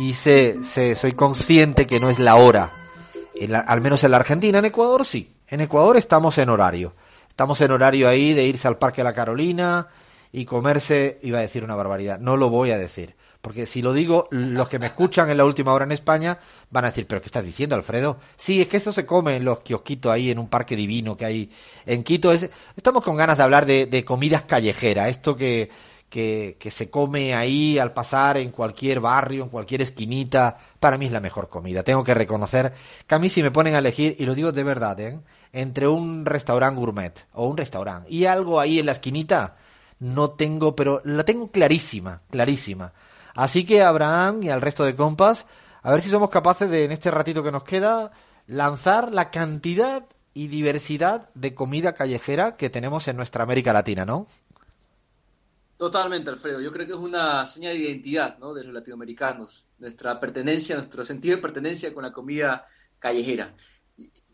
y 0.00 0.14
sé, 0.14 0.56
sé, 0.64 0.94
soy 0.94 1.12
consciente 1.12 1.86
que 1.86 2.00
no 2.00 2.08
es 2.10 2.18
la 2.18 2.36
hora. 2.36 2.72
En 3.34 3.52
la- 3.52 3.60
al 3.60 3.80
menos 3.80 4.02
en 4.04 4.10
la 4.10 4.16
Argentina, 4.18 4.58
en 4.58 4.64
Ecuador 4.64 5.06
sí. 5.06 5.32
En 5.48 5.60
Ecuador 5.60 5.96
estamos 5.96 6.38
en 6.38 6.48
horario. 6.48 6.92
Estamos 7.28 7.60
en 7.60 7.70
horario 7.70 8.08
ahí 8.08 8.34
de 8.34 8.44
irse 8.44 8.68
al 8.68 8.78
Parque 8.78 9.02
La 9.04 9.14
Carolina 9.14 9.88
y 10.32 10.44
comerse, 10.44 11.18
iba 11.22 11.38
a 11.38 11.42
decir 11.42 11.64
una 11.64 11.74
barbaridad, 11.74 12.18
no 12.20 12.36
lo 12.36 12.50
voy 12.50 12.70
a 12.70 12.78
decir. 12.78 13.14
Porque 13.40 13.64
si 13.64 13.80
lo 13.80 13.94
digo, 13.94 14.28
los 14.30 14.68
que 14.68 14.78
me 14.78 14.84
escuchan 14.86 15.30
en 15.30 15.38
la 15.38 15.46
última 15.46 15.72
hora 15.72 15.86
en 15.86 15.92
España 15.92 16.38
van 16.70 16.84
a 16.84 16.88
decir, 16.88 17.06
¿pero 17.06 17.22
qué 17.22 17.26
estás 17.26 17.44
diciendo, 17.44 17.74
Alfredo? 17.74 18.18
Sí, 18.36 18.60
es 18.60 18.68
que 18.68 18.76
eso 18.76 18.92
se 18.92 19.06
come 19.06 19.36
en 19.36 19.44
los 19.46 19.60
kiosquitos 19.60 20.12
ahí, 20.12 20.30
en 20.30 20.38
un 20.38 20.48
parque 20.48 20.76
divino 20.76 21.16
que 21.16 21.24
hay 21.24 21.50
en 21.86 22.02
Quito. 22.04 22.30
Es- 22.32 22.50
estamos 22.76 23.02
con 23.02 23.16
ganas 23.16 23.38
de 23.38 23.42
hablar 23.44 23.64
de, 23.64 23.86
de 23.86 24.04
comidas 24.04 24.42
callejeras, 24.42 25.08
esto 25.08 25.36
que, 25.36 25.70
que, 26.10 26.56
que 26.60 26.70
se 26.70 26.90
come 26.90 27.34
ahí 27.34 27.78
al 27.78 27.94
pasar 27.94 28.36
en 28.36 28.50
cualquier 28.50 29.00
barrio, 29.00 29.44
en 29.44 29.48
cualquier 29.48 29.80
esquinita. 29.80 30.58
Para 30.78 30.98
mí 30.98 31.06
es 31.06 31.12
la 31.12 31.20
mejor 31.20 31.48
comida. 31.48 31.82
Tengo 31.82 32.04
que 32.04 32.12
reconocer 32.12 32.74
que 33.06 33.14
a 33.14 33.18
mí 33.18 33.30
si 33.30 33.42
me 33.42 33.50
ponen 33.50 33.74
a 33.74 33.78
elegir, 33.78 34.16
y 34.18 34.26
lo 34.26 34.34
digo 34.34 34.52
de 34.52 34.64
verdad, 34.64 35.00
¿eh? 35.00 35.18
entre 35.52 35.88
un 35.88 36.26
restaurante 36.26 36.78
gourmet 36.78 37.26
o 37.32 37.46
un 37.46 37.56
restaurante 37.56 38.10
y 38.10 38.26
algo 38.26 38.60
ahí 38.60 38.78
en 38.78 38.86
la 38.86 38.92
esquinita, 38.92 39.56
no 40.00 40.30
tengo, 40.30 40.74
pero 40.74 41.00
la 41.04 41.24
tengo 41.24 41.50
clarísima, 41.50 42.20
clarísima. 42.30 42.92
Así 43.34 43.64
que 43.64 43.82
Abraham 43.82 44.42
y 44.42 44.50
al 44.50 44.60
resto 44.60 44.84
de 44.84 44.96
compas, 44.96 45.46
a 45.82 45.92
ver 45.92 46.02
si 46.02 46.10
somos 46.10 46.30
capaces 46.30 46.68
de, 46.70 46.84
en 46.84 46.92
este 46.92 47.10
ratito 47.10 47.42
que 47.42 47.52
nos 47.52 47.64
queda, 47.64 48.10
lanzar 48.46 49.12
la 49.12 49.30
cantidad 49.30 50.04
y 50.34 50.48
diversidad 50.48 51.28
de 51.34 51.54
comida 51.54 51.92
callejera 51.92 52.56
que 52.56 52.70
tenemos 52.70 53.08
en 53.08 53.16
nuestra 53.16 53.44
América 53.44 53.72
Latina, 53.72 54.04
¿no? 54.04 54.26
Totalmente, 55.80 56.28
Alfredo. 56.28 56.60
Yo 56.60 56.70
creo 56.74 56.86
que 56.86 56.92
es 56.92 56.98
una 56.98 57.46
señal 57.46 57.72
de 57.72 57.84
identidad, 57.84 58.36
¿no? 58.38 58.52
de 58.52 58.64
los 58.64 58.74
latinoamericanos, 58.74 59.68
nuestra 59.78 60.20
pertenencia, 60.20 60.76
nuestro 60.76 61.06
sentido 61.06 61.36
de 61.36 61.40
pertenencia 61.40 61.94
con 61.94 62.02
la 62.02 62.12
comida 62.12 62.66
callejera. 62.98 63.54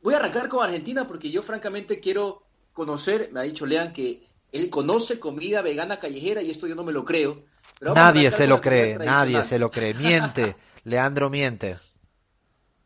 Voy 0.03 0.15
a 0.15 0.17
arrancar 0.17 0.49
con 0.49 0.65
Argentina 0.65 1.07
porque 1.07 1.31
yo 1.31 1.45
francamente 1.45 2.01
quiero 2.01 2.43
conocer, 2.73 3.31
me 3.33 3.39
ha 3.39 3.43
dicho 3.45 3.65
Lean 3.65 3.93
que 3.93 4.27
él 4.51 4.69
conoce 4.71 5.21
comida 5.21 5.63
vegana 5.63 6.01
callejera 6.01 6.43
y 6.43 6.51
esto 6.51 6.67
yo 6.67 6.75
no 6.75 6.83
me 6.83 6.93
lo 6.93 7.05
creo. 7.05 7.45
pero 7.79 7.95
Nadie 7.95 8.33
se 8.33 8.49
lo 8.49 8.61
cree, 8.61 8.99
nadie 8.99 9.45
se 9.45 9.61
lo 9.61 9.71
cree. 9.71 9.95
Miente, 9.95 10.57
Leandro 10.83 11.31
miente. 11.31 11.77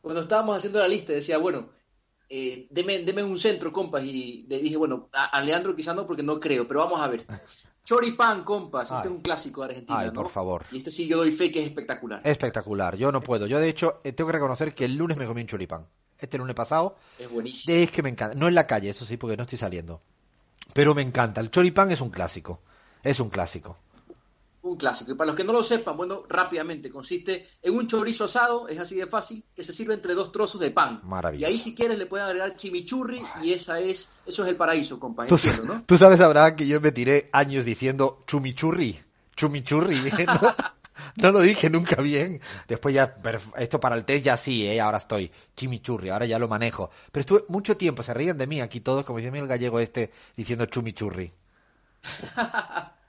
Cuando 0.03 0.21
estábamos 0.21 0.59
haciendo 0.59 0.81
la 0.81 0.89
lista 0.89 1.15
decía, 1.15 1.39
bueno, 1.39 1.71
eh, 2.29 2.67
deme, 2.69 2.99
deme 2.99 3.23
un 3.23 3.39
centro, 3.39 3.73
compas, 3.73 4.05
y 4.05 4.45
le 4.51 4.59
dije, 4.59 4.77
bueno, 4.77 5.09
a, 5.15 5.25
a 5.25 5.41
Leandro 5.41 5.75
quizá 5.75 5.95
no 5.95 6.07
porque 6.07 6.23
no 6.23 6.39
creo, 6.39 6.69
pero 6.69 6.81
vamos 6.81 7.01
a 7.01 7.09
ver. 7.09 7.25
Choripán, 7.85 8.45
compas, 8.45 8.91
este 8.91 8.95
Ay. 8.97 9.05
es 9.07 9.11
un 9.11 9.21
clásico 9.23 9.63
de 9.63 9.69
Argentina, 9.71 9.99
Ay, 9.99 10.07
¿no? 10.09 10.13
por 10.13 10.29
favor. 10.29 10.65
Y 10.71 10.79
este 10.79 10.91
sí 10.91 11.09
yo 11.09 11.17
doy 11.17 11.33
fe 11.33 11.51
que 11.51 11.61
es 11.61 11.67
espectacular. 11.67 12.21
Espectacular, 12.25 12.97
yo 12.97 13.11
no 13.11 13.21
puedo. 13.23 13.47
Yo 13.47 13.59
de 13.59 13.69
hecho 13.69 14.01
eh, 14.05 14.13
tengo 14.13 14.29
que 14.29 14.35
reconocer 14.35 14.75
que 14.75 14.85
el 14.85 14.95
lunes 14.97 15.17
me 15.17 15.27
comí 15.27 15.41
un 15.41 15.47
choripán. 15.47 15.87
Este 16.19 16.37
lunes 16.39 16.55
pasado, 16.55 16.97
Es 17.19 17.31
buenísimo. 17.31 17.77
es 17.77 17.91
que 17.91 18.03
me 18.03 18.11
encanta. 18.11 18.35
No 18.37 18.47
en 18.47 18.55
la 18.55 18.67
calle, 18.67 18.91
eso 18.91 19.05
sí, 19.07 19.17
porque 19.17 19.37
no 19.37 19.45
estoy 19.45 19.59
saliendo. 19.59 20.03
Pero 20.75 20.95
me 20.95 21.03
encanta. 21.03 21.41
El 21.41 21.51
choripán 21.51 21.91
es 21.91 22.01
un 22.01 22.11
clásico. 22.11 22.61
Es 23.03 23.19
un 23.21 23.31
clásico. 23.31 23.79
Un 24.63 24.77
clásico. 24.77 25.13
Y 25.13 25.15
para 25.15 25.29
los 25.29 25.37
que 25.37 25.45
no 25.45 25.53
lo 25.53 25.63
sepan, 25.63 25.97
bueno, 25.97 26.25
rápidamente, 26.29 26.91
consiste 26.91 27.49
en 27.63 27.75
un 27.75 27.87
chorizo 27.87 28.25
asado, 28.25 28.69
es 28.69 28.79
así 28.79 28.97
de 28.97 29.07
fácil, 29.07 29.43
que 29.55 29.65
se 29.65 29.73
sirve 29.73 29.95
entre 29.95 30.15
dos 30.15 30.33
trozos 30.33 30.61
de 30.61 30.71
pan. 30.71 31.01
Maravilloso. 31.05 31.49
Y 31.49 31.53
ahí 31.53 31.59
si 31.59 31.75
quieres 31.75 31.99
le 31.99 32.05
pueden 32.05 32.27
agregar 32.27 32.55
chimichurri 32.55 33.23
y 33.43 33.53
esa 33.53 33.81
es, 33.81 34.11
eso 34.27 34.43
es 34.43 34.49
el 34.49 34.57
paraíso, 34.57 35.01
compas, 35.01 35.29
Tú, 35.29 35.37
¿no? 35.65 35.83
tú 35.87 35.97
sabes, 35.97 36.21
Abraham, 36.21 36.57
que 36.57 36.67
yo 36.67 36.79
me 36.81 36.93
tiré 36.93 37.31
años 37.33 37.65
diciendo 37.65 38.23
chumichurri. 38.27 39.01
Chumichurri. 39.35 39.97
No, 41.17 41.33
no 41.33 41.33
lo 41.33 41.41
dije 41.41 41.71
nunca 41.71 42.03
bien. 42.03 42.43
Después 42.69 42.95
ya, 42.95 43.17
esto 43.57 43.81
para 43.81 43.97
el 43.97 44.05
test 44.05 44.25
ya 44.25 44.37
sí, 44.37 44.67
¿eh? 44.67 44.81
ahora 44.81 44.99
estoy. 44.99 45.33
Chimichurri, 45.57 46.11
ahora 46.11 46.27
ya 46.27 46.39
lo 46.39 46.47
manejo. 46.47 46.91
Pero 47.11 47.21
estuve 47.21 47.45
mucho 47.49 47.75
tiempo, 47.77 48.03
se 48.03 48.13
ríen 48.13 48.37
de 48.37 48.47
mí 48.47 48.61
aquí 48.61 48.81
todos, 48.81 49.05
como 49.05 49.19
dice 49.19 49.37
el 49.37 49.47
gallego 49.47 49.81
este, 49.81 50.11
diciendo 50.37 50.67
chumichurri. 50.67 51.33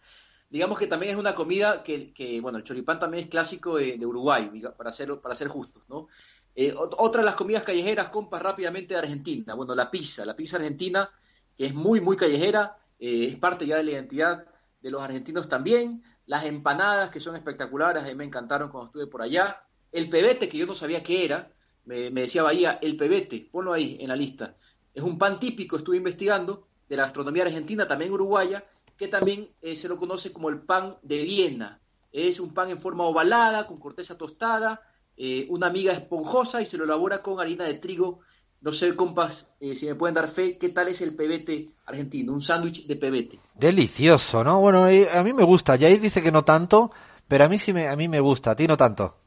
Digamos 0.51 0.77
que 0.77 0.85
también 0.87 1.13
es 1.13 1.17
una 1.17 1.33
comida 1.33 1.81
que, 1.81 2.39
bueno, 2.41 2.57
el 2.57 2.65
choripán 2.65 2.99
también 2.99 3.23
es 3.23 3.29
clásico 3.29 3.77
de, 3.77 4.05
Uruguay, 4.05 4.51
para 4.77 4.91
ser, 4.91 5.19
para 5.21 5.33
ser 5.33 5.47
justos, 5.47 5.87
¿no? 5.89 6.07
Eh, 6.53 6.73
ot- 6.75 6.95
otra 6.97 7.21
de 7.21 7.25
las 7.25 7.35
comidas 7.35 7.63
callejeras, 7.63 8.09
compas, 8.09 8.41
rápidamente 8.41 8.93
de 8.93 8.99
Argentina. 8.99 9.53
Bueno, 9.55 9.73
la 9.75 9.89
pizza, 9.89 10.25
la 10.25 10.35
pizza 10.35 10.57
argentina, 10.57 11.09
que 11.55 11.65
es 11.67 11.73
muy, 11.73 12.01
muy 12.01 12.17
callejera, 12.17 12.77
eh, 12.99 13.27
es 13.29 13.37
parte 13.37 13.65
ya 13.65 13.77
de 13.77 13.85
la 13.85 13.91
identidad 13.91 14.45
de 14.81 14.91
los 14.91 15.01
argentinos 15.01 15.47
también. 15.47 16.03
Las 16.25 16.43
empanadas, 16.43 17.09
que 17.11 17.21
son 17.21 17.35
espectaculares, 17.37 18.03
a 18.03 18.07
mí 18.07 18.15
me 18.15 18.25
encantaron 18.25 18.69
cuando 18.69 18.87
estuve 18.87 19.07
por 19.07 19.21
allá. 19.21 19.63
El 19.91 20.09
pebete, 20.09 20.49
que 20.49 20.57
yo 20.57 20.65
no 20.65 20.73
sabía 20.73 21.01
qué 21.01 21.23
era, 21.25 21.49
me, 21.85 22.09
me 22.11 22.21
decía 22.21 22.43
Bahía, 22.43 22.77
el 22.81 22.97
pebete, 22.97 23.47
ponlo 23.51 23.71
ahí 23.71 23.97
en 24.01 24.09
la 24.09 24.15
lista. 24.17 24.55
Es 24.93 25.03
un 25.03 25.17
pan 25.17 25.39
típico, 25.39 25.77
estuve 25.77 25.95
investigando, 25.97 26.67
de 26.89 26.97
la 26.97 27.03
gastronomía 27.03 27.43
argentina, 27.43 27.87
también 27.87 28.11
uruguaya, 28.11 28.65
que 29.01 29.07
también 29.07 29.49
eh, 29.63 29.75
se 29.75 29.89
lo 29.89 29.97
conoce 29.97 30.31
como 30.31 30.49
el 30.49 30.61
pan 30.61 30.95
de 31.01 31.23
Viena. 31.23 31.81
Es 32.11 32.39
un 32.39 32.53
pan 32.53 32.69
en 32.69 32.77
forma 32.77 33.03
ovalada, 33.05 33.65
con 33.65 33.77
corteza 33.77 34.15
tostada, 34.15 34.79
eh, 35.17 35.47
una 35.49 35.71
miga 35.71 35.91
esponjosa 35.91 36.61
y 36.61 36.67
se 36.67 36.77
lo 36.77 36.83
elabora 36.83 37.23
con 37.23 37.39
harina 37.39 37.63
de 37.63 37.73
trigo. 37.73 38.19
No 38.61 38.71
sé, 38.71 38.95
compas, 38.95 39.55
eh, 39.59 39.73
si 39.73 39.87
me 39.87 39.95
pueden 39.95 40.13
dar 40.13 40.27
fe, 40.27 40.55
¿qué 40.59 40.69
tal 40.69 40.87
es 40.87 41.01
el 41.01 41.15
pebete 41.15 41.71
argentino? 41.87 42.31
Un 42.31 42.41
sándwich 42.41 42.85
de 42.85 42.95
pebete. 42.95 43.39
Delicioso, 43.55 44.43
¿no? 44.43 44.61
Bueno, 44.61 44.83
a 44.83 45.23
mí 45.23 45.33
me 45.33 45.45
gusta. 45.45 45.79
Jair 45.79 45.99
dice 45.99 46.21
que 46.21 46.31
no 46.31 46.45
tanto, 46.45 46.91
pero 47.27 47.45
a 47.45 47.47
mí 47.47 47.57
sí 47.57 47.73
me, 47.73 47.87
a 47.87 47.95
mí 47.95 48.07
me 48.07 48.19
gusta. 48.19 48.51
A 48.51 48.55
ti 48.55 48.67
no 48.67 48.77
tanto. 48.77 49.17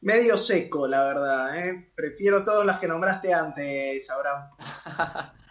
Medio 0.00 0.38
seco, 0.38 0.86
la 0.86 1.04
verdad, 1.04 1.58
¿eh? 1.58 1.92
Prefiero 1.94 2.42
todas 2.42 2.64
las 2.64 2.78
que 2.78 2.88
nombraste 2.88 3.34
antes, 3.34 4.08
Abraham. 4.08 4.48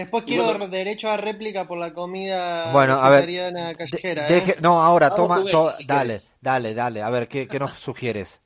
Después 0.00 0.24
quiero 0.24 0.44
bueno- 0.44 0.58
dar 0.60 0.70
derecho 0.70 1.08
a 1.10 1.16
réplica 1.16 1.66
por 1.66 1.78
la 1.78 1.92
comida 1.92 2.72
Bueno, 2.72 2.94
a 2.94 3.08
ver, 3.08 3.26
vegetariana 3.26 3.74
callejera. 3.74 4.26
De- 4.28 4.38
¿eh? 4.38 4.56
no, 4.60 4.82
ahora, 4.82 5.10
Vamos 5.10 5.44
toma, 5.44 5.50
to- 5.50 5.72
si 5.72 5.84
dale, 5.84 6.04
quieres. 6.14 6.34
dale, 6.40 6.74
dale. 6.74 7.02
A 7.02 7.10
ver, 7.10 7.28
¿qué, 7.28 7.46
qué 7.46 7.58
nos 7.58 7.72
sugieres? 7.78 8.40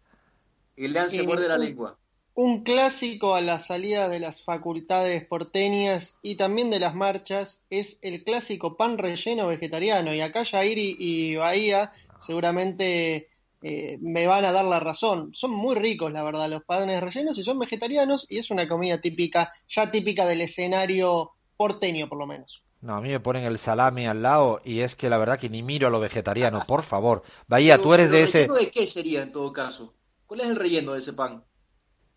El 0.77 0.93
lean 0.93 1.11
se 1.11 1.23
Y 1.23 1.27
muerde 1.27 1.49
la 1.49 1.57
lengua. 1.59 1.97
Un 2.37 2.65
clásico 2.65 3.37
a 3.37 3.41
la 3.41 3.61
salida 3.61 4.09
de 4.09 4.19
las 4.19 4.43
facultades 4.43 5.25
porteñas 5.25 6.17
y 6.21 6.35
también 6.35 6.69
de 6.69 6.81
las 6.81 6.95
marchas 6.97 7.61
es 7.71 7.99
el 8.03 8.25
clásico 8.25 8.77
pan 8.77 8.99
relleno 8.99 9.47
vegetariano. 9.47 10.13
Y 10.13 10.21
acá 10.21 10.45
Jair 10.45 10.77
y, 10.77 10.97
y 10.99 11.37
Bahía 11.37 11.93
seguramente 12.19 13.29
eh, 13.63 13.99
me 14.01 14.27
van 14.27 14.45
a 14.45 14.51
dar 14.53 14.65
la 14.65 14.81
razón. 14.81 15.31
Son 15.33 15.53
muy 15.53 15.77
ricos, 15.77 16.13
la 16.13 16.25
verdad, 16.25 16.49
los 16.51 16.65
panes 16.65 17.01
rellenos 17.01 17.39
y 17.39 17.45
son 17.45 17.59
vegetarianos 17.61 18.27
y 18.29 18.39
es 18.39 18.51
una 18.51 18.67
comida 18.69 19.01
típica, 19.01 19.53
ya 19.69 19.91
típica 19.91 20.27
del 20.27 20.41
escenario 20.41 21.31
porteño 21.57 22.09
por 22.09 22.19
lo 22.19 22.27
menos. 22.27 22.63
No, 22.81 22.97
a 22.97 23.01
mí 23.01 23.09
me 23.09 23.21
ponen 23.21 23.45
el 23.45 23.59
salami 23.59 24.07
al 24.07 24.23
lado 24.23 24.61
y 24.65 24.81
es 24.81 24.95
que 24.95 25.09
la 25.09 25.17
verdad 25.17 25.39
que 25.39 25.49
ni 25.49 25.63
miro 25.63 25.87
a 25.87 25.91
lo 25.91 26.01
vegetariano, 26.01 26.65
por 26.67 26.83
favor. 26.83 27.23
Bahía, 27.49 27.81
tú 27.81 27.95
eres 27.95 28.11
Pero, 28.11 28.19
de 28.19 28.19
¿pero 28.19 28.29
ese... 28.29 28.39
¿relleno 28.41 28.55
de 28.57 28.71
qué 28.71 28.87
sería 28.87 29.23
en 29.23 29.33
todo 29.33 29.53
caso? 29.53 29.95
¿Cuál 30.27 30.41
es 30.41 30.49
el 30.49 30.57
relleno 30.57 30.93
de 30.93 30.99
ese 30.99 31.15
pan? 31.15 31.43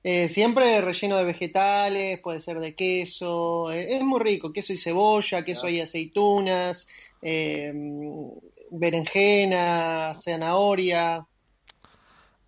Eh, 0.04 0.28
siempre 0.28 0.82
relleno 0.82 1.18
de 1.18 1.26
vegetales, 1.26 2.20
puede 2.20 2.42
ser 2.42 2.60
de 2.60 2.76
queso, 2.76 3.72
eh, 3.72 3.96
es 3.96 4.04
muy 4.04 4.20
rico, 4.20 4.52
queso 4.52 4.74
y 4.74 4.78
cebolla, 4.78 5.44
queso 5.44 5.70
y 5.70 5.80
aceitunas, 5.80 6.88
eh, 7.22 7.74
berenjena, 8.72 10.14
zanahoria, 10.16 11.26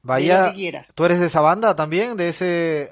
Bahía. 0.02 0.54
¿tú 0.96 1.06
eres 1.06 1.20
de 1.20 1.28
esa 1.28 1.42
banda 1.42 1.76
también? 1.76 2.16
De 2.18 2.30
ese... 2.30 2.92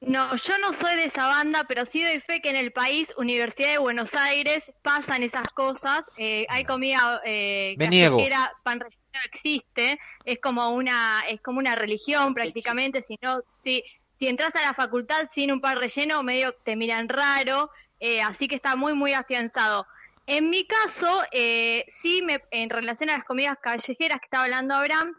No, 0.00 0.36
yo 0.36 0.58
no 0.58 0.72
soy 0.72 0.94
de 0.96 1.06
esa 1.06 1.26
banda, 1.26 1.64
pero 1.66 1.84
sí 1.84 2.02
doy 2.02 2.20
fe 2.20 2.40
que 2.40 2.50
en 2.50 2.56
el 2.56 2.70
país, 2.70 3.12
Universidad 3.16 3.72
de 3.72 3.78
Buenos 3.78 4.14
Aires, 4.14 4.62
pasan 4.82 5.24
esas 5.24 5.48
cosas. 5.50 6.04
Eh, 6.16 6.46
hay 6.48 6.64
comida 6.64 7.20
eh, 7.24 7.74
Me 7.78 7.88
niego. 7.88 8.18
pan 8.62 8.78
relleno 8.78 9.20
existe, 9.24 9.98
es 10.24 10.38
como 10.40 10.70
una, 10.70 11.24
es 11.28 11.40
como 11.40 11.58
una 11.58 11.74
religión 11.74 12.32
prácticamente. 12.32 13.02
Si 13.02 13.18
no, 13.20 13.40
si, 13.64 13.82
si 14.18 14.28
entras 14.28 14.54
a 14.54 14.62
la 14.62 14.72
facultad 14.74 15.28
sin 15.34 15.50
un 15.50 15.60
pan 15.60 15.76
relleno, 15.76 16.22
medio 16.22 16.52
te 16.64 16.76
miran 16.76 17.08
raro, 17.08 17.70
eh, 17.98 18.22
así 18.22 18.46
que 18.46 18.54
está 18.54 18.76
muy 18.76 18.94
muy 18.94 19.12
afianzado. 19.14 19.86
en 20.26 20.50
mi 20.50 20.64
caso, 20.66 21.22
eh, 21.32 21.84
sí, 22.02 22.22
me, 22.22 22.42
en 22.50 22.70
relación 22.70 23.10
a 23.10 23.14
las 23.14 23.24
comidas 23.24 23.56
callejeras 23.60 24.20
que 24.20 24.26
estaba 24.26 24.44
hablando 24.44 24.74
Abraham, 24.74 25.14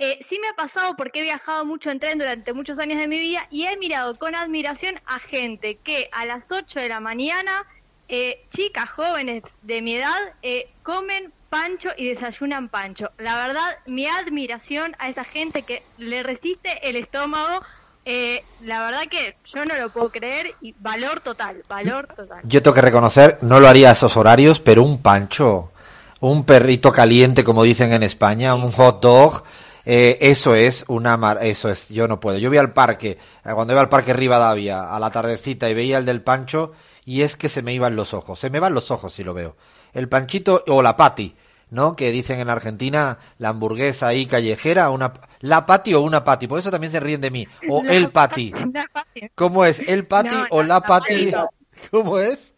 eh, 0.00 0.18
sí 0.30 0.38
me 0.40 0.48
ha 0.48 0.54
pasado 0.54 0.96
porque 0.96 1.20
he 1.20 1.22
viajado 1.22 1.66
mucho 1.66 1.90
en 1.90 2.00
tren 2.00 2.18
durante 2.18 2.54
muchos 2.54 2.78
años 2.78 2.98
de 2.98 3.06
mi 3.06 3.18
vida 3.18 3.46
y 3.50 3.66
he 3.66 3.76
mirado 3.76 4.14
con 4.16 4.34
admiración 4.34 4.98
a 5.04 5.18
gente 5.18 5.76
que 5.76 6.08
a 6.12 6.24
las 6.24 6.50
8 6.50 6.80
de 6.80 6.88
la 6.88 7.00
mañana, 7.00 7.66
eh, 8.08 8.42
chicas 8.50 8.88
jóvenes 8.88 9.42
de 9.60 9.82
mi 9.82 9.96
edad, 9.96 10.18
eh, 10.42 10.70
comen 10.82 11.30
pancho 11.50 11.90
y 11.98 12.08
desayunan 12.08 12.70
pancho. 12.70 13.10
La 13.18 13.46
verdad, 13.46 13.76
mi 13.86 14.06
admiración 14.06 14.96
a 14.98 15.10
esa 15.10 15.22
gente 15.22 15.62
que 15.64 15.82
le 15.98 16.22
resiste 16.22 16.88
el 16.88 16.96
estómago, 16.96 17.60
eh, 18.06 18.42
la 18.62 18.82
verdad 18.82 19.02
que 19.10 19.36
yo 19.44 19.66
no 19.66 19.76
lo 19.76 19.90
puedo 19.90 20.10
creer 20.10 20.54
y 20.62 20.74
valor 20.78 21.20
total, 21.20 21.62
valor 21.68 22.06
total. 22.06 22.40
Yo 22.44 22.62
tengo 22.62 22.74
que 22.74 22.80
reconocer, 22.80 23.36
no 23.42 23.60
lo 23.60 23.68
haría 23.68 23.90
a 23.90 23.92
esos 23.92 24.16
horarios, 24.16 24.60
pero 24.60 24.82
un 24.82 25.02
pancho, 25.02 25.72
un 26.20 26.46
perrito 26.46 26.90
caliente, 26.90 27.44
como 27.44 27.64
dicen 27.64 27.92
en 27.92 28.02
España, 28.02 28.54
un 28.54 28.70
hot 28.70 29.02
dog, 29.02 29.44
eh, 29.84 30.18
eso 30.20 30.54
es 30.54 30.84
una 30.88 31.16
mar 31.16 31.38
eso 31.42 31.68
es, 31.70 31.88
yo 31.88 32.08
no 32.08 32.20
puedo. 32.20 32.38
Yo 32.38 32.48
voy 32.48 32.58
al 32.58 32.72
parque, 32.72 33.18
eh, 33.44 33.50
cuando 33.54 33.72
iba 33.72 33.80
al 33.80 33.88
parque 33.88 34.12
Rivadavia 34.12 34.94
a 34.94 34.98
la 35.00 35.10
tardecita 35.10 35.68
y 35.70 35.74
veía 35.74 35.98
el 35.98 36.06
del 36.06 36.22
pancho 36.22 36.72
y 37.04 37.22
es 37.22 37.36
que 37.36 37.48
se 37.48 37.62
me 37.62 37.72
iban 37.72 37.96
los 37.96 38.14
ojos, 38.14 38.38
se 38.38 38.50
me 38.50 38.60
van 38.60 38.74
los 38.74 38.90
ojos 38.90 39.12
si 39.12 39.24
lo 39.24 39.34
veo. 39.34 39.56
El 39.92 40.08
panchito 40.08 40.64
o 40.68 40.82
la 40.82 40.96
pati, 40.96 41.34
¿no? 41.70 41.96
Que 41.96 42.12
dicen 42.12 42.40
en 42.40 42.50
Argentina 42.50 43.18
la 43.38 43.48
hamburguesa 43.48 44.08
ahí 44.08 44.26
callejera, 44.26 44.90
una 44.90 45.12
la 45.40 45.66
pati 45.66 45.94
o 45.94 46.02
una 46.02 46.22
pati, 46.22 46.46
por 46.46 46.58
eso 46.60 46.70
también 46.70 46.92
se 46.92 47.00
ríen 47.00 47.20
de 47.20 47.30
mí. 47.30 47.48
O 47.68 47.82
La 47.84 47.92
el 47.92 48.10
pati. 48.10 48.52
¿Cómo 49.34 49.64
es? 49.64 49.80
¿El 49.80 50.06
pati 50.06 50.34
No, 50.34 50.46
o 50.50 50.62
no, 50.62 50.68
la 50.68 50.80
pati. 50.80 51.32
¿Cómo 51.90 52.18
es? 52.18 52.54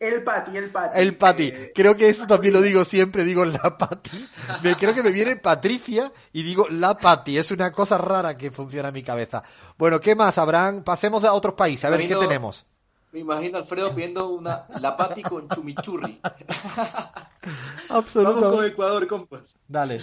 El 0.00 0.22
Pati, 0.22 0.56
el 0.56 0.70
Pati. 0.70 0.98
El 1.00 1.16
Pati. 1.16 1.48
Eh, 1.48 1.72
Creo 1.74 1.96
que 1.96 2.08
eso 2.08 2.26
también 2.26 2.54
lo 2.54 2.62
digo 2.62 2.84
siempre, 2.84 3.24
digo 3.24 3.44
la 3.44 3.76
Pati. 3.76 4.28
Me, 4.62 4.76
creo 4.76 4.94
que 4.94 5.02
me 5.02 5.10
viene 5.10 5.36
Patricia 5.36 6.12
y 6.32 6.44
digo 6.44 6.68
la 6.68 6.96
Pati. 6.96 7.36
Es 7.36 7.50
una 7.50 7.72
cosa 7.72 7.98
rara 7.98 8.36
que 8.36 8.52
funciona 8.52 8.88
en 8.88 8.94
mi 8.94 9.02
cabeza. 9.02 9.42
Bueno, 9.76 10.00
¿qué 10.00 10.14
más, 10.14 10.38
Abraham? 10.38 10.84
Pasemos 10.84 11.24
a 11.24 11.32
otros 11.32 11.54
países, 11.54 11.84
a 11.84 11.90
ver 11.90 12.06
qué 12.06 12.14
tenemos. 12.14 12.64
Me 13.10 13.20
imagino 13.20 13.56
a 13.56 13.60
Alfredo 13.62 13.94
pidiendo 13.94 14.28
una 14.28 14.66
la 14.80 14.94
pati 14.94 15.22
con 15.22 15.48
chumichurri. 15.48 16.20
Vamos 16.22 17.88
con 17.88 17.96
Absolutamente. 17.96 18.66
Ecuador, 18.66 19.06
compas. 19.08 19.56
Dale. 19.66 20.00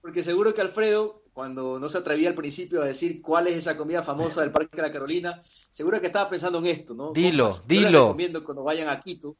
Porque 0.00 0.22
seguro 0.22 0.54
que 0.54 0.62
Alfredo, 0.62 1.21
cuando 1.32 1.78
no 1.78 1.88
se 1.88 1.98
atrevía 1.98 2.28
al 2.28 2.34
principio 2.34 2.82
a 2.82 2.86
decir 2.86 3.22
cuál 3.22 3.46
es 3.46 3.54
esa 3.56 3.76
comida 3.76 4.02
famosa 4.02 4.42
del 4.42 4.50
Parque 4.50 4.76
de 4.76 4.82
la 4.82 4.92
Carolina, 4.92 5.42
seguro 5.70 6.00
que 6.00 6.06
estaba 6.08 6.28
pensando 6.28 6.58
en 6.58 6.66
esto, 6.66 6.94
¿no? 6.94 7.12
Dilo, 7.12 7.44
Compas, 7.44 7.62
Yo 7.66 7.74
les 7.74 7.84
dilo. 7.84 8.06
recomiendo 8.08 8.44
cuando 8.44 8.62
vayan 8.62 8.88
a 8.88 9.00
Quito 9.00 9.36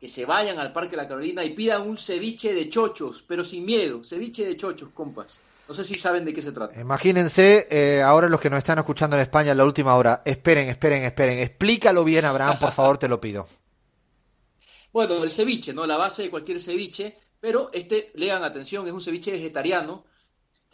que 0.00 0.08
se 0.08 0.26
vayan 0.26 0.58
al 0.58 0.72
Parque 0.72 0.92
de 0.92 0.96
la 0.98 1.08
Carolina 1.08 1.44
y 1.44 1.50
pidan 1.50 1.88
un 1.88 1.96
ceviche 1.96 2.52
de 2.52 2.68
chochos, 2.68 3.24
pero 3.26 3.44
sin 3.44 3.64
miedo, 3.64 4.02
ceviche 4.04 4.44
de 4.44 4.56
chochos, 4.56 4.90
compas. 4.92 5.40
No 5.66 5.72
sé 5.72 5.82
si 5.82 5.94
saben 5.94 6.26
de 6.26 6.34
qué 6.34 6.42
se 6.42 6.52
trata. 6.52 6.78
Imagínense, 6.78 7.66
eh, 7.70 8.02
ahora 8.02 8.28
los 8.28 8.38
que 8.38 8.50
nos 8.50 8.58
están 8.58 8.78
escuchando 8.78 9.16
en 9.16 9.22
España 9.22 9.52
en 9.52 9.56
la 9.58 9.64
última 9.64 9.94
hora, 9.96 10.20
esperen, 10.24 10.68
esperen, 10.68 11.04
esperen. 11.04 11.38
Explícalo 11.38 12.04
bien, 12.04 12.26
Abraham, 12.26 12.58
por 12.58 12.72
favor, 12.72 12.98
te 12.98 13.08
lo 13.08 13.20
pido. 13.20 13.46
Bueno, 14.92 15.24
el 15.24 15.30
ceviche, 15.30 15.72
¿no? 15.72 15.86
La 15.86 15.96
base 15.96 16.22
de 16.22 16.30
cualquier 16.30 16.60
ceviche, 16.60 17.18
pero 17.40 17.68
este, 17.72 18.12
lean 18.14 18.44
atención, 18.44 18.86
es 18.86 18.92
un 18.92 19.02
ceviche 19.02 19.32
vegetariano 19.32 20.04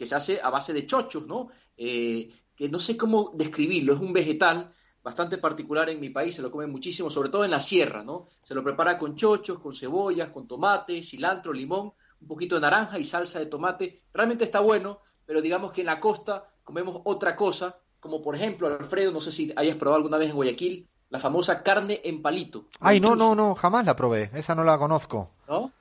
que 0.01 0.07
se 0.07 0.15
hace 0.15 0.41
a 0.41 0.49
base 0.49 0.73
de 0.73 0.87
chochos, 0.87 1.27
¿no? 1.27 1.49
Eh, 1.77 2.27
que 2.55 2.67
no 2.69 2.79
sé 2.79 2.97
cómo 2.97 3.29
describirlo, 3.35 3.93
es 3.93 3.99
un 3.99 4.13
vegetal 4.13 4.71
bastante 5.03 5.37
particular 5.37 5.91
en 5.91 5.99
mi 5.99 6.09
país, 6.09 6.33
se 6.33 6.41
lo 6.41 6.49
comen 6.49 6.71
muchísimo, 6.71 7.11
sobre 7.11 7.29
todo 7.29 7.45
en 7.45 7.51
la 7.51 7.59
sierra, 7.59 8.03
¿no? 8.03 8.25
Se 8.41 8.55
lo 8.55 8.63
prepara 8.63 8.97
con 8.97 9.15
chochos, 9.15 9.59
con 9.59 9.73
cebollas, 9.75 10.29
con 10.29 10.47
tomate, 10.47 11.03
cilantro, 11.03 11.53
limón, 11.53 11.93
un 12.19 12.27
poquito 12.27 12.55
de 12.55 12.61
naranja 12.61 12.97
y 12.97 13.03
salsa 13.03 13.37
de 13.37 13.45
tomate. 13.45 14.01
Realmente 14.11 14.43
está 14.43 14.59
bueno, 14.59 15.01
pero 15.23 15.39
digamos 15.39 15.71
que 15.71 15.81
en 15.81 15.87
la 15.87 15.99
costa 15.99 16.49
comemos 16.63 16.99
otra 17.03 17.35
cosa, 17.35 17.77
como 17.99 18.23
por 18.23 18.35
ejemplo, 18.35 18.65
Alfredo, 18.69 19.11
no 19.11 19.21
sé 19.21 19.31
si 19.31 19.53
hayas 19.55 19.75
probado 19.75 19.97
alguna 19.97 20.17
vez 20.17 20.31
en 20.31 20.35
Guayaquil, 20.35 20.87
la 21.11 21.19
famosa 21.19 21.61
carne 21.61 22.01
en 22.03 22.23
palito. 22.23 22.65
Ay, 22.79 22.99
no, 22.99 23.15
no, 23.15 23.35
no, 23.35 23.53
jamás 23.53 23.85
la 23.85 23.95
probé. 23.95 24.31
Esa 24.33 24.55
no 24.55 24.63
la 24.63 24.79
conozco. 24.79 25.29
¿no? 25.47 25.71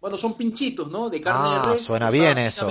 Bueno, 0.00 0.16
son 0.16 0.34
pinchitos, 0.34 0.88
¿no? 0.88 1.10
De 1.10 1.20
carne 1.20 1.48
Ah, 1.50 1.62
de 1.66 1.72
res. 1.72 1.84
suena 1.84 2.10
bien 2.10 2.38
eso. 2.38 2.68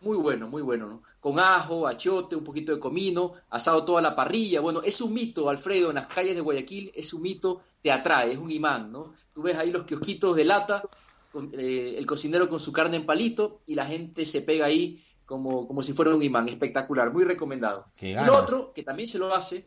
Muy 0.00 0.16
bueno, 0.16 0.48
muy 0.48 0.62
bueno, 0.62 0.86
¿no? 0.86 1.02
Con 1.20 1.38
ajo, 1.38 1.86
achiote, 1.86 2.34
un 2.34 2.44
poquito 2.44 2.72
de 2.72 2.80
comino, 2.80 3.34
asado 3.50 3.84
toda 3.84 4.00
la 4.00 4.16
parrilla. 4.16 4.60
Bueno, 4.60 4.80
es 4.82 5.00
un 5.02 5.12
mito, 5.12 5.50
Alfredo, 5.50 5.90
en 5.90 5.96
las 5.96 6.06
calles 6.06 6.34
de 6.34 6.40
Guayaquil, 6.40 6.90
es 6.94 7.12
un 7.12 7.20
mito, 7.20 7.60
te 7.82 7.92
atrae, 7.92 8.32
es 8.32 8.38
un 8.38 8.50
imán, 8.50 8.90
¿no? 8.90 9.12
Tú 9.34 9.42
ves 9.42 9.58
ahí 9.58 9.70
los 9.70 9.84
kiosquitos 9.84 10.34
de 10.34 10.44
lata, 10.44 10.82
con, 11.30 11.50
eh, 11.52 11.94
el 11.98 12.06
cocinero 12.06 12.48
con 12.48 12.58
su 12.58 12.72
carne 12.72 12.96
en 12.96 13.06
palito 13.06 13.60
y 13.66 13.74
la 13.74 13.84
gente 13.84 14.24
se 14.24 14.40
pega 14.40 14.66
ahí 14.66 15.04
como, 15.26 15.66
como 15.68 15.82
si 15.82 15.92
fuera 15.92 16.14
un 16.14 16.22
imán. 16.22 16.48
Espectacular, 16.48 17.12
muy 17.12 17.24
recomendado. 17.24 17.86
Y 18.00 18.14
lo 18.14 18.38
otro, 18.38 18.72
que 18.72 18.82
también 18.82 19.06
se 19.06 19.18
lo 19.18 19.34
hace, 19.34 19.66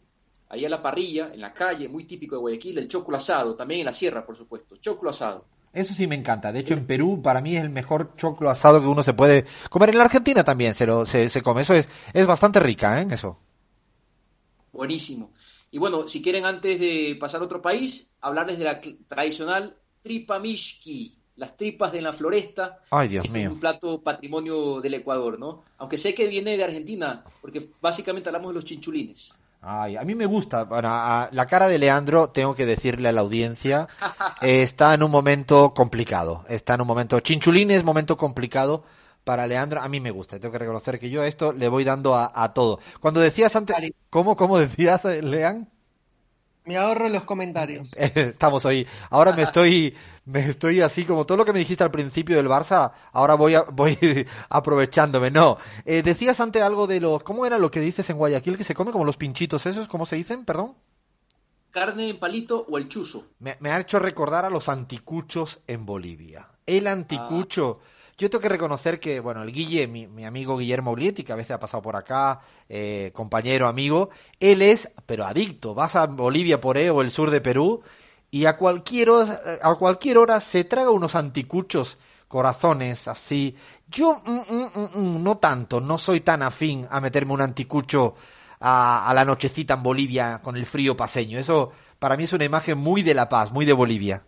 ahí 0.49 0.65
a 0.65 0.69
la 0.69 0.81
parrilla, 0.81 1.31
en 1.31 1.41
la 1.41 1.53
calle, 1.53 1.87
muy 1.87 2.05
típico 2.05 2.35
de 2.35 2.41
Guayaquil, 2.41 2.79
el 2.79 2.87
choclo 2.87 3.17
asado, 3.17 3.55
también 3.55 3.81
en 3.81 3.85
la 3.85 3.93
sierra, 3.93 4.25
por 4.25 4.35
supuesto, 4.35 4.75
choclo 4.77 5.11
asado. 5.11 5.45
Eso 5.73 5.93
sí 5.95 6.05
me 6.07 6.15
encanta. 6.15 6.51
De 6.51 6.59
hecho, 6.59 6.75
en 6.75 6.85
Perú 6.85 7.21
para 7.21 7.41
mí 7.41 7.57
es 7.57 7.63
el 7.63 7.71
mejor 7.71 8.15
choclo 8.15 8.49
asado 8.49 8.79
que 8.79 8.87
uno 8.87 9.01
se 9.03 9.13
puede 9.13 9.43
comer. 9.69 9.89
En 9.89 9.97
la 9.97 10.03
Argentina 10.05 10.43
también 10.43 10.75
se, 10.75 10.85
lo, 10.85 11.05
se, 11.05 11.27
se 11.29 11.41
come. 11.41 11.63
Eso 11.63 11.73
es, 11.73 11.87
es 12.13 12.25
bastante 12.27 12.59
rica, 12.59 13.01
¿eh? 13.01 13.07
Eso. 13.09 13.37
Buenísimo. 14.71 15.31
Y 15.71 15.77
bueno, 15.79 16.07
si 16.07 16.21
quieren 16.21 16.45
antes 16.45 16.79
de 16.79 17.17
pasar 17.19 17.41
a 17.41 17.45
otro 17.45 17.61
país, 17.61 18.15
hablarles 18.21 18.57
de 18.59 18.63
la 18.65 18.79
tradicional 19.07 19.75
tripa 20.01 20.39
mishki, 20.39 21.17
las 21.35 21.57
tripas 21.57 21.91
de 21.91 22.01
la 22.01 22.13
floresta. 22.13 22.79
Ay, 22.91 23.07
Dios 23.07 23.25
Este 23.25 23.39
es 23.39 23.45
mío. 23.45 23.53
un 23.53 23.59
plato 23.59 24.01
patrimonio 24.01 24.81
del 24.81 24.93
Ecuador, 24.95 25.39
¿no? 25.39 25.63
Aunque 25.77 25.97
sé 25.97 26.13
que 26.13 26.27
viene 26.27 26.55
de 26.57 26.63
Argentina, 26.63 27.23
porque 27.41 27.67
básicamente 27.81 28.29
hablamos 28.29 28.49
de 28.49 28.55
los 28.55 28.65
chinchulines. 28.65 29.33
Ay, 29.65 29.95
a 29.95 30.03
mí 30.03 30.13
me 30.15 30.25
gusta. 30.25 30.65
Bueno, 30.65 30.89
a- 30.91 31.29
la 31.31 31.45
cara 31.47 31.67
de 31.69 31.79
Leandro, 31.79 32.29
tengo 32.29 32.53
que 32.55 32.65
decirle 32.65 33.07
a 33.09 33.11
la 33.13 33.21
audiencia, 33.21 33.87
eh, 34.41 34.61
está 34.61 34.93
en 34.93 35.03
un 35.03 35.11
momento 35.11 35.73
complicado. 35.73 36.43
Está 36.49 36.73
en 36.75 36.81
un 36.81 36.87
momento. 36.87 37.19
Chinchulín 37.21 37.71
es 37.71 37.83
momento 37.83 38.17
complicado 38.17 38.83
para 39.23 39.47
Leandro. 39.47 39.81
A 39.81 39.87
mí 39.87 39.99
me 40.01 40.11
gusta. 40.11 40.39
Tengo 40.39 40.51
que 40.51 40.59
reconocer 40.59 40.99
que 40.99 41.09
yo 41.09 41.21
a 41.21 41.27
esto 41.27 41.53
le 41.53 41.69
voy 41.69 41.83
dando 41.85 42.15
a, 42.15 42.31
a 42.35 42.53
todo. 42.53 42.79
Cuando 42.99 43.21
decías 43.21 43.55
antes. 43.55 43.75
¿Cómo, 44.09 44.35
cómo 44.35 44.59
decías, 44.59 45.05
eh, 45.05 45.21
Lean? 45.21 45.69
Me 46.65 46.77
ahorro 46.77 47.09
los 47.09 47.23
comentarios. 47.23 47.91
Estamos 47.97 48.63
hoy. 48.65 48.87
Ahora 49.09 49.33
me 49.33 49.41
estoy, 49.43 49.95
me 50.25 50.39
estoy 50.39 50.79
así 50.81 51.03
como 51.05 51.25
todo 51.25 51.37
lo 51.37 51.45
que 51.45 51.53
me 51.53 51.59
dijiste 51.59 51.83
al 51.83 51.91
principio 51.91 52.37
del 52.37 52.47
Barça. 52.47 52.91
Ahora 53.11 53.35
voy, 53.35 53.55
a- 53.55 53.63
voy 53.63 53.97
aprovechándome. 54.49 55.29
No, 55.31 55.57
Eh, 55.85 56.01
decías 56.03 56.39
antes 56.39 56.61
algo 56.61 56.87
de 56.87 56.99
los, 56.99 57.21
¿cómo 57.23 57.45
era 57.45 57.57
lo 57.57 57.69
que 57.71 57.79
dices 57.81 58.09
en 58.09 58.17
Guayaquil 58.17 58.57
que 58.57 58.63
se 58.63 58.73
come 58.75 58.91
como 58.91 59.05
los 59.05 59.17
pinchitos 59.17 59.65
esos? 59.65 59.87
¿Cómo 59.87 60.05
se 60.05 60.15
dicen? 60.15 60.45
Perdón. 60.45 60.75
Carne 61.71 62.09
en 62.09 62.19
palito 62.19 62.65
o 62.69 62.77
el 62.77 62.87
chuzo. 62.87 63.25
Me, 63.39 63.57
me 63.59 63.71
ha 63.71 63.79
hecho 63.79 63.97
recordar 63.99 64.45
a 64.45 64.49
los 64.51 64.69
anticuchos 64.69 65.59
en 65.67 65.85
Bolivia. 65.85 66.49
El 66.67 66.85
anticucho. 66.87 67.81
Yo 68.17 68.29
tengo 68.29 68.41
que 68.41 68.49
reconocer 68.49 68.99
que, 68.99 69.19
bueno, 69.19 69.41
el 69.41 69.51
Guille, 69.51 69.87
mi, 69.87 70.07
mi 70.07 70.23
amigo 70.25 70.57
Guillermo 70.57 70.91
Ulietti, 70.91 71.23
que 71.23 71.33
a 71.33 71.35
veces 71.35 71.51
ha 71.51 71.59
pasado 71.59 71.81
por 71.81 71.95
acá, 71.95 72.41
eh, 72.69 73.11
compañero, 73.13 73.67
amigo, 73.67 74.09
él 74.39 74.61
es, 74.61 74.91
pero 75.05 75.25
adicto. 75.25 75.73
Vas 75.73 75.95
a 75.95 76.05
Bolivia 76.05 76.61
por 76.61 76.77
o 76.77 77.01
el 77.01 77.11
sur 77.11 77.31
de 77.31 77.41
Perú 77.41 77.81
y 78.29 78.45
a 78.45 78.57
cualquier 78.57 79.09
hora, 79.09 79.41
a 79.61 79.75
cualquier 79.75 80.17
hora 80.17 80.39
se 80.41 80.63
traga 80.63 80.91
unos 80.91 81.15
anticuchos 81.15 81.97
corazones 82.27 83.07
así. 83.07 83.55
Yo 83.87 84.21
mm, 84.25 84.31
mm, 84.31 84.71
mm, 84.73 84.99
mm, 84.99 85.23
no 85.23 85.37
tanto, 85.37 85.79
no 85.79 85.97
soy 85.97 86.21
tan 86.21 86.41
afín 86.41 86.87
a 86.89 86.99
meterme 86.99 87.33
un 87.33 87.41
anticucho 87.41 88.15
a, 88.59 89.07
a 89.07 89.13
la 89.13 89.25
nochecita 89.25 89.75
en 89.75 89.83
Bolivia 89.83 90.39
con 90.43 90.55
el 90.57 90.65
frío 90.65 90.95
paseño. 90.95 91.37
Eso 91.39 91.71
para 91.99 92.17
mí 92.17 92.23
es 92.23 92.33
una 92.33 92.45
imagen 92.45 92.77
muy 92.77 93.03
de 93.03 93.13
La 93.13 93.29
Paz, 93.29 93.51
muy 93.51 93.65
de 93.65 93.73
Bolivia. 93.73 94.23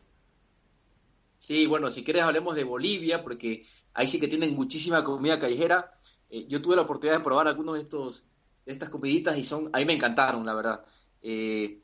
Sí, 1.45 1.67
bueno, 1.67 1.91
si 1.91 2.03
quieres 2.03 2.23
hablemos 2.23 2.55
de 2.55 2.63
Bolivia, 2.63 3.21
porque 3.21 3.67
ahí 3.93 4.07
sí 4.07 4.19
que 4.19 4.27
tienen 4.27 4.55
muchísima 4.55 5.03
comida 5.03 5.37
callejera. 5.37 5.95
Eh, 6.27 6.47
yo 6.47 6.59
tuve 6.59 6.75
la 6.75 6.81
oportunidad 6.81 7.19
de 7.19 7.23
probar 7.23 7.47
algunos 7.47 7.75
de 7.75 7.81
estos 7.81 8.25
de 8.65 8.73
estas 8.73 8.89
comiditas 8.89 9.37
y 9.37 9.43
son, 9.43 9.69
a 9.71 9.77
mí 9.77 9.85
me 9.85 9.93
encantaron, 9.93 10.43
la 10.43 10.55
verdad. 10.55 10.83
Eh, 11.21 11.83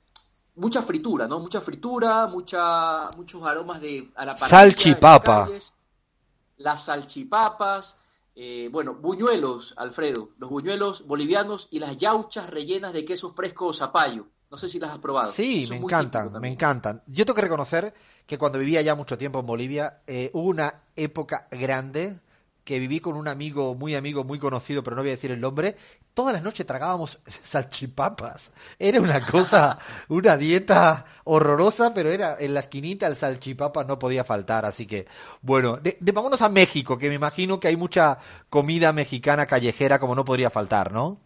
mucha 0.55 0.81
fritura, 0.81 1.27
¿no? 1.27 1.39
Mucha 1.39 1.61
fritura, 1.61 2.25
mucha, 2.25 3.11
muchos 3.15 3.43
aromas 3.43 3.79
de 3.81 4.09
a 4.15 4.25
la 4.25 4.35
Salchipapa. 4.35 5.47
las 5.47 5.77
las 6.57 6.85
salchipapas, 6.85 7.97
eh, 8.35 8.67
bueno, 8.71 8.95
buñuelos, 8.95 9.75
Alfredo, 9.77 10.29
los 10.39 10.49
buñuelos 10.49 11.05
bolivianos 11.05 11.67
y 11.69 11.77
las 11.77 11.97
yauchas 11.97 12.49
rellenas 12.49 12.93
de 12.93 13.05
queso 13.05 13.29
fresco 13.29 13.67
o 13.67 13.73
zapallo. 13.73 14.25
No 14.51 14.58
sé 14.58 14.67
si 14.67 14.79
las 14.79 14.91
has 14.91 15.00
probado. 15.00 15.31
Sí, 15.31 15.62
Eso 15.62 15.75
me 15.75 15.79
encantan, 15.79 16.34
me 16.41 16.50
encantan. 16.50 17.01
Yo 17.08 17.25
tengo 17.25 17.36
que 17.36 17.41
reconocer 17.41 17.93
que 18.25 18.38
cuando 18.38 18.60
vivía 18.60 18.81
ya 18.81 18.96
mucho 18.96 19.17
tiempo 19.17 19.39
en 19.39 19.46
Bolivia, 19.46 20.01
eh, 20.05 20.29
hubo 20.34 20.50
una 20.50 20.84
época 20.98 21.48
grande 21.50 22.20
que 22.65 22.77
viví 22.77 23.00
con 23.00 23.15
un 23.15 23.29
amigo, 23.29 23.75
muy 23.75 23.96
amigo, 23.96 24.25
muy 24.25 24.39
conocido, 24.39 24.84
pero 24.84 24.96
no 24.96 25.03
voy 25.03 25.10
a 25.10 25.15
decir 25.15 25.31
el 25.31 25.39
nombre, 25.39 25.75
todas 26.13 26.34
las 26.34 26.43
noches 26.43 26.65
tragábamos 26.65 27.17
salchipapas. 27.43 28.51
Era 28.77 29.00
una 29.00 29.22
cosa, 29.22 29.79
una 30.10 30.36
dieta 30.36 31.05
horrorosa, 31.24 31.93
pero 31.93 32.12
era 32.12 32.36
en 32.38 32.53
la 32.53 32.60
esquinita 32.60 33.08
el 33.08 33.15
salchipapa 33.15 33.86
no 33.86 33.98
podía 33.98 34.25
faltar. 34.25 34.65
Así 34.65 34.86
que, 34.86 35.08
bueno, 35.41 35.77
de, 35.77 35.98
de, 36.00 36.12
vámonos 36.12 36.41
a 36.41 36.50
México, 36.50 36.98
que 36.98 37.08
me 37.08 37.15
imagino 37.15 37.58
que 37.58 37.70
hay 37.70 37.77
mucha 37.77 38.17
comida 38.50 38.91
mexicana 38.91 39.46
callejera 39.46 39.98
como 39.98 40.13
no 40.13 40.25
podría 40.25 40.50
faltar, 40.50 40.91
¿no? 40.91 41.20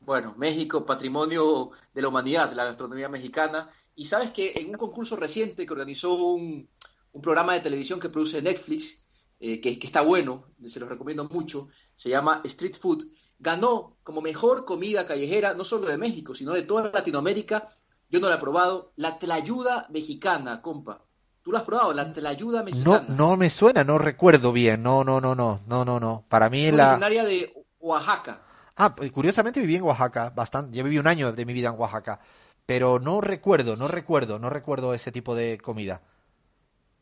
Bueno, 0.00 0.34
México, 0.36 0.84
patrimonio 0.86 1.70
de 1.92 2.02
la 2.02 2.08
humanidad, 2.08 2.52
la 2.54 2.64
gastronomía 2.64 3.08
mexicana. 3.08 3.70
Y 3.94 4.06
sabes 4.06 4.30
que 4.30 4.52
en 4.56 4.70
un 4.70 4.76
concurso 4.76 5.16
reciente 5.16 5.66
que 5.66 5.72
organizó 5.72 6.14
un, 6.14 6.68
un 7.12 7.22
programa 7.22 7.54
de 7.54 7.60
televisión 7.60 8.00
que 8.00 8.08
produce 8.08 8.40
Netflix, 8.40 9.02
eh, 9.38 9.60
que, 9.60 9.78
que, 9.78 9.86
está 9.86 10.02
bueno, 10.02 10.44
se 10.66 10.80
los 10.80 10.88
recomiendo 10.88 11.24
mucho, 11.24 11.68
se 11.94 12.10
llama 12.10 12.40
Street 12.44 12.76
Food, 12.78 13.04
ganó 13.38 13.96
como 14.02 14.20
mejor 14.20 14.64
comida 14.64 15.06
callejera, 15.06 15.54
no 15.54 15.64
solo 15.64 15.88
de 15.88 15.98
México, 15.98 16.34
sino 16.34 16.52
de 16.52 16.62
toda 16.62 16.90
Latinoamérica. 16.90 17.68
Yo 18.08 18.20
no 18.20 18.28
la 18.28 18.36
he 18.36 18.38
probado, 18.38 18.92
la 18.96 19.18
tlayuda 19.18 19.86
mexicana, 19.90 20.60
compa. 20.62 21.04
¿Tú 21.42 21.52
la 21.52 21.60
has 21.60 21.64
probado? 21.64 21.92
La 21.94 22.12
tlayuda 22.12 22.62
mexicana. 22.62 23.04
No, 23.08 23.14
no 23.14 23.36
me 23.36 23.48
suena, 23.48 23.82
no 23.82 23.98
recuerdo 23.98 24.52
bien. 24.52 24.82
No, 24.82 25.04
no, 25.04 25.20
no, 25.20 25.34
no, 25.34 25.60
no, 25.66 25.84
no, 25.84 26.00
no. 26.00 26.24
Para 26.28 26.50
mí 26.50 26.66
es 26.66 26.74
la... 26.74 26.88
originaria 26.90 27.24
de 27.24 27.54
Oaxaca. 27.78 28.42
Ah, 28.76 28.94
curiosamente 29.12 29.60
viví 29.60 29.76
en 29.76 29.82
Oaxaca, 29.82 30.30
bastante. 30.30 30.76
Yo 30.76 30.84
viví 30.84 30.98
un 30.98 31.06
año 31.06 31.32
de 31.32 31.44
mi 31.44 31.52
vida 31.52 31.68
en 31.68 31.78
Oaxaca, 31.78 32.20
pero 32.66 32.98
no 32.98 33.20
recuerdo, 33.20 33.76
no 33.76 33.88
recuerdo, 33.88 34.38
no 34.38 34.50
recuerdo 34.50 34.94
ese 34.94 35.12
tipo 35.12 35.34
de 35.34 35.58
comida. 35.58 36.02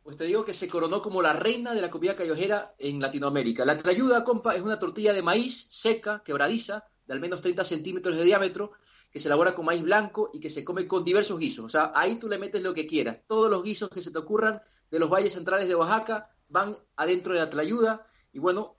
Pues 0.09 0.17
te 0.17 0.25
digo 0.25 0.43
que 0.43 0.55
se 0.55 0.69
coronó 0.69 1.03
como 1.03 1.21
la 1.21 1.35
reina 1.35 1.75
de 1.75 1.83
la 1.83 1.91
comida 1.91 2.17
callejera 2.17 2.75
en 2.79 2.99
Latinoamérica. 2.99 3.67
La 3.67 3.77
tlayuda, 3.77 4.25
compa, 4.25 4.55
es 4.55 4.63
una 4.63 4.79
tortilla 4.79 5.13
de 5.13 5.21
maíz 5.21 5.67
seca, 5.69 6.23
quebradiza, 6.25 6.87
de 7.07 7.13
al 7.13 7.21
menos 7.21 7.43
30 7.43 7.63
centímetros 7.63 8.17
de 8.17 8.25
diámetro, 8.25 8.73
que 9.11 9.21
se 9.21 9.29
elabora 9.29 9.55
con 9.55 9.67
maíz 9.67 9.83
blanco 9.83 10.31
y 10.33 10.41
que 10.41 10.49
se 10.49 10.65
come 10.65 10.89
con 10.89 11.05
diversos 11.05 11.39
guisos. 11.39 11.67
O 11.67 11.69
sea, 11.69 11.93
ahí 11.95 12.17
tú 12.17 12.27
le 12.27 12.39
metes 12.39 12.63
lo 12.63 12.73
que 12.73 12.87
quieras. 12.87 13.21
Todos 13.27 13.51
los 13.51 13.63
guisos 13.63 13.91
que 13.91 14.01
se 14.01 14.11
te 14.11 14.19
ocurran 14.19 14.63
de 14.91 14.99
los 14.99 15.11
valles 15.11 15.35
centrales 15.35 15.69
de 15.69 15.75
Oaxaca 15.75 16.31
van 16.49 16.79
adentro 16.97 17.35
de 17.35 17.41
la 17.41 17.51
tlayuda. 17.51 18.07
Y 18.33 18.39
bueno, 18.39 18.78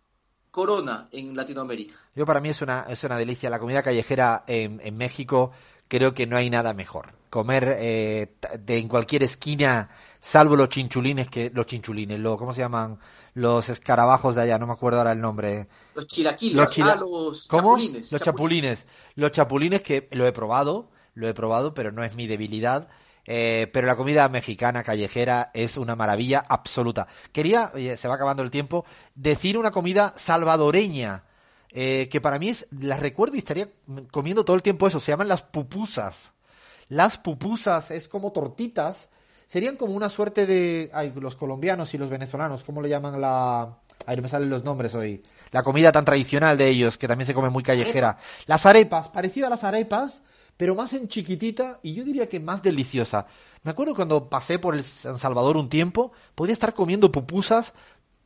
corona 0.51 1.07
en 1.11 1.35
Latinoamérica. 1.35 1.95
Yo 2.15 2.25
para 2.25 2.39
mí 2.39 2.49
es 2.49 2.61
una, 2.61 2.85
es 2.89 3.03
una 3.03 3.17
delicia. 3.17 3.49
La 3.49 3.59
comida 3.59 3.83
callejera 3.83 4.43
en, 4.47 4.81
en 4.83 4.97
México 4.97 5.51
creo 5.87 6.13
que 6.13 6.27
no 6.27 6.37
hay 6.37 6.49
nada 6.49 6.73
mejor. 6.73 7.13
Comer 7.29 7.75
eh, 7.77 8.35
de 8.59 8.77
en 8.77 8.87
cualquier 8.87 9.23
esquina, 9.23 9.89
salvo 10.19 10.55
los 10.55 10.69
chinchulines, 10.69 11.29
que 11.29 11.51
los 11.53 11.67
chinchulines, 11.67 12.19
lo, 12.19 12.37
¿cómo 12.37 12.53
se 12.53 12.61
llaman? 12.61 12.97
Los 13.35 13.69
escarabajos 13.69 14.35
de 14.35 14.41
allá, 14.41 14.57
no 14.57 14.65
me 14.65 14.73
acuerdo 14.73 14.97
ahora 14.97 15.11
el 15.11 15.21
nombre. 15.21 15.67
Los 15.93 16.07
chilaquiles, 16.07 16.55
los, 16.55 16.71
chila... 16.71 16.93
ah, 16.93 16.95
los 16.95 17.47
¿Cómo? 17.47 17.77
chapulines. 17.77 18.11
Los 18.11 18.21
chapulines. 18.21 18.87
Los 19.15 19.31
chapulines 19.31 19.81
que 19.83 20.07
lo 20.11 20.25
he 20.25 20.31
probado, 20.31 20.89
lo 21.13 21.27
he 21.27 21.33
probado, 21.33 21.73
pero 21.73 21.91
no 21.91 22.03
es 22.03 22.15
mi 22.15 22.25
debilidad. 22.25 22.87
Eh, 23.31 23.69
pero 23.71 23.85
la 23.85 23.95
comida 23.95 24.27
mexicana 24.27 24.81
callejera 24.81 25.51
es 25.53 25.77
una 25.77 25.95
maravilla 25.95 26.43
absoluta. 26.49 27.07
Quería, 27.31 27.71
se 27.95 28.07
va 28.07 28.15
acabando 28.15 28.41
el 28.41 28.49
tiempo, 28.49 28.85
decir 29.13 29.55
una 29.55 29.69
comida 29.69 30.15
salvadoreña, 30.17 31.25
eh, 31.71 32.09
que 32.09 32.21
para 32.21 32.39
mí 32.39 32.49
es, 32.49 32.65
las 32.71 32.99
recuerdo 32.99 33.35
y 33.35 33.39
estaría 33.39 33.69
comiendo 34.09 34.43
todo 34.43 34.55
el 34.55 34.63
tiempo 34.63 34.87
eso, 34.87 34.99
se 34.99 35.11
llaman 35.11 35.27
las 35.27 35.43
pupusas. 35.43 36.33
Las 36.87 37.19
pupusas 37.19 37.91
es 37.91 38.07
como 38.07 38.31
tortitas, 38.31 39.09
serían 39.45 39.75
como 39.75 39.93
una 39.93 40.09
suerte 40.09 40.47
de, 40.47 40.89
ay, 40.91 41.13
los 41.15 41.35
colombianos 41.35 41.93
y 41.93 41.99
los 41.99 42.09
venezolanos, 42.09 42.63
¿cómo 42.63 42.81
le 42.81 42.89
llaman 42.89 43.21
la, 43.21 43.77
Ay, 44.07 44.15
no 44.15 44.23
me 44.23 44.29
salen 44.29 44.49
los 44.49 44.63
nombres 44.63 44.95
hoy. 44.95 45.21
La 45.51 45.61
comida 45.61 45.91
tan 45.91 46.03
tradicional 46.03 46.57
de 46.57 46.67
ellos, 46.67 46.97
que 46.97 47.07
también 47.07 47.27
se 47.27 47.35
come 47.35 47.51
muy 47.51 47.61
callejera. 47.61 48.17
Las 48.47 48.65
arepas, 48.65 49.09
parecido 49.09 49.45
a 49.45 49.51
las 49.51 49.63
arepas, 49.63 50.23
pero 50.59 50.75
más 50.75 50.91
en 50.91 51.07
chiquitita 51.07 51.79
y 51.83 51.93
yo 51.93 52.03
diría 52.03 52.27
que 52.27 52.41
más 52.41 52.61
deliciosa. 52.61 53.25
Me 53.63 53.71
acuerdo 53.71 53.95
cuando 53.95 54.29
pasé 54.29 54.59
por 54.59 54.75
el 54.75 54.83
San 54.83 55.17
Salvador 55.17 55.55
un 55.55 55.69
tiempo, 55.69 56.11
podía 56.35 56.51
estar 56.51 56.73
comiendo 56.73 57.13
pupusas 57.13 57.73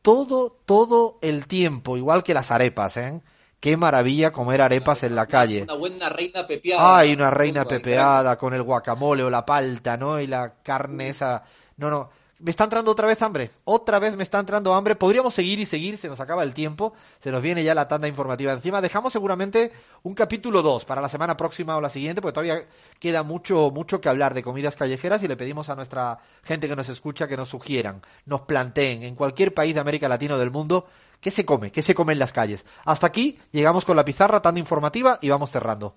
todo, 0.02 0.50
todo 0.66 1.20
el 1.22 1.46
tiempo, 1.46 1.96
igual 1.96 2.24
que 2.24 2.34
las 2.34 2.50
arepas, 2.50 2.96
¿eh? 2.96 3.22
Qué 3.60 3.76
maravilla 3.76 4.32
comer 4.32 4.62
arepas 4.62 5.04
en 5.04 5.14
la 5.14 5.26
calle. 5.26 5.62
Una 5.62 5.74
buena 5.74 6.08
reina 6.08 6.44
pepeada. 6.44 6.98
Ay, 6.98 7.12
una 7.12 7.30
reina 7.30 7.64
pepeada 7.66 8.36
con 8.36 8.52
el 8.52 8.64
guacamole 8.64 9.22
o 9.22 9.30
la 9.30 9.46
palta, 9.46 9.96
¿no? 9.96 10.18
Y 10.20 10.26
la 10.26 10.54
carne 10.60 11.10
esa. 11.10 11.44
No, 11.76 11.88
no 11.88 12.23
me 12.38 12.50
está 12.50 12.64
entrando 12.64 12.90
otra 12.90 13.06
vez 13.06 13.20
hambre. 13.22 13.50
Otra 13.64 13.98
vez 13.98 14.16
me 14.16 14.22
está 14.22 14.38
entrando 14.38 14.74
hambre. 14.74 14.96
Podríamos 14.96 15.34
seguir 15.34 15.58
y 15.58 15.66
seguir, 15.66 15.98
se 15.98 16.08
nos 16.08 16.20
acaba 16.20 16.42
el 16.42 16.54
tiempo. 16.54 16.92
Se 17.20 17.30
nos 17.30 17.42
viene 17.42 17.64
ya 17.64 17.74
la 17.74 17.88
tanda 17.88 18.08
informativa 18.08 18.52
encima. 18.52 18.80
Dejamos 18.80 19.12
seguramente 19.12 19.72
un 20.02 20.14
capítulo 20.14 20.62
2 20.62 20.84
para 20.84 21.00
la 21.00 21.08
semana 21.08 21.36
próxima 21.36 21.76
o 21.76 21.80
la 21.80 21.90
siguiente, 21.90 22.20
porque 22.20 22.34
todavía 22.34 22.66
queda 22.98 23.22
mucho, 23.22 23.70
mucho 23.70 24.00
que 24.00 24.08
hablar 24.08 24.34
de 24.34 24.42
comidas 24.42 24.76
callejeras 24.76 25.22
y 25.22 25.28
le 25.28 25.36
pedimos 25.36 25.68
a 25.68 25.76
nuestra 25.76 26.18
gente 26.42 26.68
que 26.68 26.76
nos 26.76 26.88
escucha 26.88 27.28
que 27.28 27.36
nos 27.36 27.48
sugieran, 27.48 28.02
nos 28.26 28.42
planteen 28.42 29.02
en 29.02 29.14
cualquier 29.14 29.54
país 29.54 29.74
de 29.74 29.80
América 29.80 30.08
Latina 30.08 30.34
o 30.34 30.38
del 30.38 30.50
mundo 30.50 30.86
qué 31.20 31.30
se 31.30 31.46
come, 31.46 31.72
qué 31.72 31.80
se 31.80 31.94
come 31.94 32.12
en 32.12 32.18
las 32.18 32.32
calles. 32.32 32.64
Hasta 32.84 33.06
aquí 33.06 33.38
llegamos 33.50 33.86
con 33.86 33.96
la 33.96 34.04
pizarra, 34.04 34.42
tanda 34.42 34.60
informativa 34.60 35.18
y 35.22 35.30
vamos 35.30 35.50
cerrando. 35.50 35.96